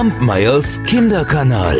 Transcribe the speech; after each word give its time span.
Kampmeyers 0.00 0.82
Kinderkanal. 0.84 1.78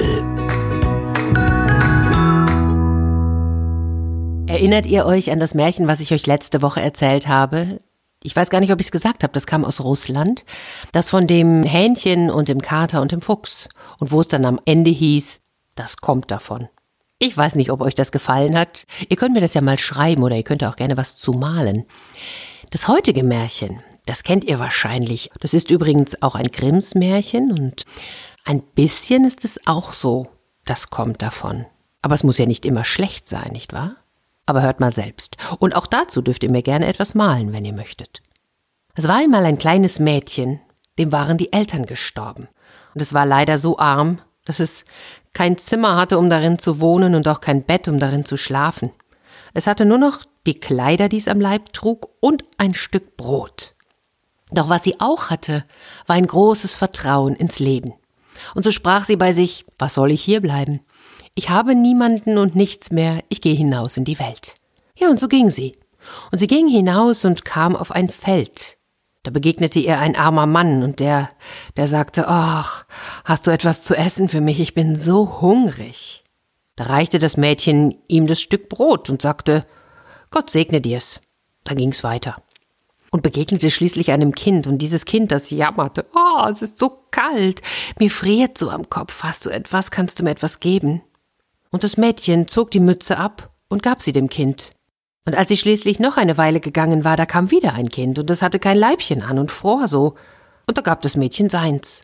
Erinnert 4.47 4.85
ihr 4.85 5.07
euch 5.07 5.31
an 5.31 5.41
das 5.41 5.55
Märchen, 5.55 5.89
was 5.89 6.01
ich 6.01 6.13
euch 6.13 6.27
letzte 6.27 6.61
Woche 6.61 6.83
erzählt 6.83 7.29
habe? 7.29 7.79
Ich 8.23 8.37
weiß 8.37 8.51
gar 8.51 8.61
nicht, 8.61 8.75
ob 8.75 8.81
ich 8.81 8.89
es 8.89 8.93
gesagt 8.93 9.23
habe, 9.23 9.33
das 9.33 9.47
kam 9.47 9.65
aus 9.65 9.81
Russland. 9.81 10.45
Das 10.93 11.09
von 11.09 11.27
dem 11.27 11.63
Hähnchen 11.63 12.31
und 12.31 12.49
dem 12.49 12.61
Kater 12.61 13.01
und 13.01 13.11
dem 13.11 13.23
Fuchs. 13.23 13.71
Und 14.01 14.13
wo 14.13 14.21
es 14.21 14.29
dann 14.29 14.45
am 14.45 14.61
Ende 14.67 14.91
hieß, 14.91 15.41
das 15.75 15.97
kommt 15.97 16.31
davon. 16.31 16.69
Ich 17.19 17.35
weiß 17.35 17.55
nicht, 17.55 17.71
ob 17.71 17.81
euch 17.81 17.95
das 17.95 18.13
gefallen 18.13 18.55
hat. 18.55 18.85
Ihr 19.09 19.17
könnt 19.17 19.33
mir 19.33 19.41
das 19.41 19.55
ja 19.55 19.63
mal 19.63 19.79
schreiben 19.79 20.23
oder 20.23 20.37
ihr 20.37 20.43
könnt 20.43 20.63
auch 20.63 20.77
gerne 20.77 20.99
was 20.99 21.17
zu 21.17 21.33
malen. 21.33 21.87
Das 22.71 22.87
heutige 22.87 23.25
Märchen, 23.25 23.83
das 24.11 24.25
kennt 24.25 24.43
ihr 24.43 24.59
wahrscheinlich. 24.59 25.31
Das 25.39 25.55
ist 25.55 25.71
übrigens 25.71 26.21
auch 26.21 26.35
ein 26.35 26.49
Grimms 26.49 26.97
Märchen 26.97 27.53
und 27.53 27.85
ein 28.45 28.61
bisschen 28.61 29.25
ist 29.25 29.45
es 29.45 29.65
auch 29.69 29.93
so. 29.93 30.27
Das 30.65 30.91
kommt 30.91 31.23
davon. 31.23 31.65
Aber 32.03 32.17
es 32.17 32.25
muss 32.25 32.37
ja 32.37 32.47
nicht 32.47 32.67
immer 32.67 32.85
schlecht 32.85 33.29
sein, 33.29 33.53
nicht 33.53 33.73
wahr? 33.73 33.95
Aber 34.47 34.63
hört 34.63 34.81
mal 34.81 34.93
selbst. 34.93 35.37
Und 35.61 35.77
auch 35.77 35.87
dazu 35.87 36.23
dürft 36.23 36.43
ihr 36.43 36.51
mir 36.51 36.63
gerne 36.63 36.89
etwas 36.89 37.15
malen, 37.15 37.53
wenn 37.53 37.65
ihr 37.65 37.73
möchtet. 37.73 38.21
Es 38.97 39.07
war 39.07 39.15
einmal 39.15 39.45
ein 39.45 39.59
kleines 39.59 40.01
Mädchen, 40.01 40.59
dem 40.99 41.13
waren 41.13 41.39
die 41.39 41.53
Eltern 41.53 41.87
gestorben. 41.87 42.49
Und 42.95 43.03
es 43.03 43.15
war 43.15 43.27
leider 43.27 43.59
so 43.59 43.79
arm, 43.79 44.21
dass 44.45 44.59
es 44.59 44.85
kein 45.35 45.57
Zimmer 45.57 45.95
hatte, 45.95 46.19
um 46.19 46.29
darin 46.29 46.59
zu 46.59 46.81
wohnen 46.81 47.15
und 47.15 47.29
auch 47.29 47.41
kein 47.41 47.63
Bett, 47.63 47.87
um 47.87 48.01
darin 48.01 48.25
zu 48.25 48.37
schlafen. 48.37 48.91
Es 49.55 49.69
hatte 49.69 49.85
nur 49.85 49.99
noch 49.99 50.25
die 50.49 50.59
Kleider, 50.59 51.09
die 51.09 51.19
es 51.19 51.29
am 51.29 51.41
Leib 51.41 51.73
trug, 51.73 52.09
und 52.19 52.43
ein 52.59 52.75
Stück 52.75 53.17
Brot. 53.17 53.77
Doch 54.53 54.69
was 54.69 54.83
sie 54.83 55.01
auch 55.01 55.31
hatte, 55.31 55.65
war 56.07 56.17
ein 56.17 56.27
großes 56.27 56.75
Vertrauen 56.75 57.37
ins 57.37 57.59
Leben. 57.59 57.95
Und 58.55 58.65
so 58.65 58.71
sprach 58.71 59.05
sie 59.05 59.17
bei 59.17 59.33
sich, 59.33 59.65
was 59.79 59.95
soll 59.95 60.11
ich 60.11 60.23
hier 60.23 60.41
bleiben? 60.41 60.81
Ich 61.35 61.51
habe 61.51 61.75
niemanden 61.75 62.39
und 62.39 62.57
nichts 62.57 62.91
mehr, 62.91 63.23
ich 63.29 63.41
gehe 63.41 63.55
hinaus 63.55 63.97
in 63.97 64.05
die 64.05 64.19
Welt. 64.19 64.57
Ja, 64.97 65.09
und 65.09 65.21
so 65.21 65.29
ging 65.29 65.51
sie. 65.51 65.77
Und 66.33 66.39
sie 66.39 66.47
ging 66.47 66.67
hinaus 66.67 67.25
und 67.25 67.45
kam 67.45 67.77
auf 67.77 67.93
ein 67.93 68.09
Feld. 68.09 68.79
Da 69.23 69.31
begegnete 69.31 69.79
ihr 69.79 69.99
ein 69.99 70.17
armer 70.17 70.47
Mann, 70.47 70.83
und 70.83 70.99
der, 70.99 71.29
der 71.77 71.87
sagte, 71.89 72.27
ach, 72.27 72.87
hast 73.25 73.47
du 73.47 73.51
etwas 73.51 73.85
zu 73.85 73.95
essen 73.95 74.29
für 74.29 74.41
mich? 74.41 74.61
Ich 74.61 74.75
bin 74.75 74.97
so 74.97 75.41
hungrig. 75.43 76.25
Da 76.75 76.85
reichte 76.85 77.19
das 77.19 77.37
Mädchen 77.37 77.97
ihm 78.09 78.27
das 78.27 78.41
Stück 78.41 78.71
Brot 78.71 79.11
und 79.11 79.21
sagte, 79.21 79.67
Gott 80.31 80.49
segne 80.49 80.81
dir's. 80.81 81.21
Da 81.65 81.75
ging's 81.75 82.03
weiter 82.03 82.37
und 83.11 83.23
begegnete 83.23 83.71
schließlich 83.71 84.13
einem 84.13 84.35
Kind, 84.35 84.67
und 84.67 84.79
dieses 84.79 85.05
Kind, 85.05 85.33
das 85.33 85.51
jammerte, 85.51 86.07
oh, 86.15 86.47
es 86.49 86.63
ist 86.63 86.79
so 86.79 87.05
kalt, 87.11 87.61
mir 87.99 88.11
friert 88.11 88.57
so 88.57 88.71
am 88.71 88.89
Kopf, 88.89 89.23
hast 89.25 89.47
du 89.47 89.51
etwas, 89.51 89.91
kannst 89.91 90.19
du 90.19 90.25
mir 90.25 90.31
etwas 90.31 90.61
geben? 90.61 91.03
Und 91.71 91.85
das 91.85 91.97
Mädchen 91.97 92.49
zog 92.49 92.71
die 92.71 92.81
Mütze 92.81 93.19
ab 93.19 93.51
und 93.69 93.83
gab 93.83 94.03
sie 94.03 94.13
dem 94.13 94.29
Kind. 94.29 94.73
Und 95.27 95.37
als 95.37 95.49
sie 95.49 95.57
schließlich 95.57 95.99
noch 95.99 96.17
eine 96.17 96.39
Weile 96.39 96.61
gegangen 96.61 97.05
war, 97.05 97.17
da 97.17 97.27
kam 97.27 97.51
wieder 97.51 97.75
ein 97.75 97.89
Kind, 97.89 98.19
und 98.19 98.31
es 98.31 98.43
hatte 98.43 98.59
kein 98.59 98.79
Leibchen 98.79 99.23
an 99.23 99.39
und 99.39 99.51
fror 99.51 99.89
so, 99.89 100.15
und 100.67 100.79
da 100.79 100.83
gab 100.83 101.03
das 101.03 101.17
Mädchen 101.17 101.51
seins. 101.51 102.03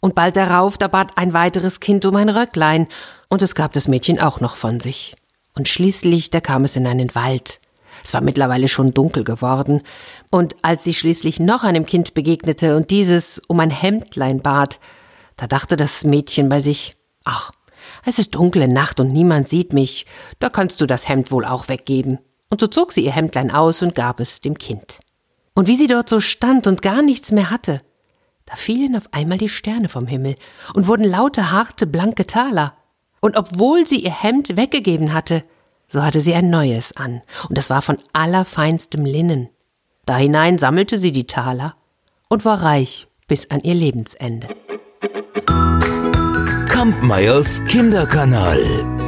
Und 0.00 0.16
bald 0.16 0.36
darauf, 0.36 0.76
da 0.76 0.88
bat 0.88 1.16
ein 1.16 1.32
weiteres 1.32 1.78
Kind 1.78 2.04
um 2.04 2.16
ein 2.16 2.28
Röcklein, 2.28 2.88
und 3.28 3.42
es 3.42 3.54
gab 3.54 3.72
das 3.72 3.86
Mädchen 3.86 4.20
auch 4.20 4.40
noch 4.40 4.56
von 4.56 4.80
sich. 4.80 5.14
Und 5.56 5.68
schließlich, 5.68 6.30
da 6.30 6.40
kam 6.40 6.64
es 6.64 6.76
in 6.76 6.86
einen 6.86 7.14
Wald, 7.14 7.60
es 8.04 8.14
war 8.14 8.20
mittlerweile 8.20 8.68
schon 8.68 8.94
dunkel 8.94 9.24
geworden, 9.24 9.82
und 10.30 10.56
als 10.62 10.84
sie 10.84 10.94
schließlich 10.94 11.40
noch 11.40 11.64
einem 11.64 11.86
Kind 11.86 12.14
begegnete 12.14 12.76
und 12.76 12.90
dieses 12.90 13.40
um 13.48 13.60
ein 13.60 13.70
Hemdlein 13.70 14.40
bat, 14.40 14.80
da 15.36 15.46
dachte 15.46 15.76
das 15.76 16.04
Mädchen 16.04 16.48
bei 16.48 16.60
sich, 16.60 16.96
ach, 17.24 17.52
es 18.04 18.18
ist 18.18 18.34
dunkle 18.34 18.68
Nacht 18.68 19.00
und 19.00 19.08
niemand 19.08 19.48
sieht 19.48 19.72
mich, 19.72 20.06
da 20.38 20.48
kannst 20.48 20.80
du 20.80 20.86
das 20.86 21.08
Hemd 21.08 21.30
wohl 21.30 21.44
auch 21.44 21.68
weggeben. 21.68 22.18
Und 22.50 22.60
so 22.60 22.66
zog 22.66 22.92
sie 22.92 23.04
ihr 23.04 23.12
Hemdlein 23.12 23.50
aus 23.50 23.82
und 23.82 23.94
gab 23.94 24.20
es 24.20 24.40
dem 24.40 24.58
Kind. 24.58 25.00
Und 25.54 25.66
wie 25.66 25.76
sie 25.76 25.86
dort 25.86 26.08
so 26.08 26.20
stand 26.20 26.66
und 26.66 26.82
gar 26.82 27.02
nichts 27.02 27.32
mehr 27.32 27.50
hatte, 27.50 27.82
da 28.46 28.56
fielen 28.56 28.96
auf 28.96 29.08
einmal 29.12 29.38
die 29.38 29.48
Sterne 29.48 29.88
vom 29.88 30.06
Himmel 30.06 30.36
und 30.74 30.86
wurden 30.86 31.04
lauter 31.04 31.50
harte, 31.50 31.86
blanke 31.86 32.26
Taler. 32.26 32.74
Und 33.20 33.36
obwohl 33.36 33.86
sie 33.86 34.00
ihr 34.00 34.22
Hemd 34.22 34.56
weggegeben 34.56 35.14
hatte, 35.14 35.44
so 35.92 36.02
hatte 36.02 36.22
sie 36.22 36.34
ein 36.34 36.48
neues 36.48 36.96
an, 36.96 37.20
und 37.50 37.58
es 37.58 37.68
war 37.68 37.82
von 37.82 37.98
allerfeinstem 38.14 39.04
Linnen. 39.04 39.50
Da 40.06 40.16
hinein 40.16 40.58
sammelte 40.58 40.96
sie 40.96 41.12
die 41.12 41.26
Taler 41.26 41.74
und 42.28 42.46
war 42.46 42.62
reich 42.62 43.08
bis 43.28 43.50
an 43.50 43.60
ihr 43.60 43.74
Lebensende. 43.74 44.48
Kampmeyers 46.68 47.62
Kinderkanal. 47.64 49.01